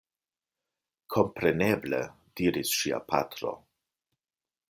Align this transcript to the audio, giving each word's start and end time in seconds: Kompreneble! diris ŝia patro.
Kompreneble! 1.15 2.01
diris 2.41 2.73
ŝia 2.79 3.01
patro. 3.13 3.55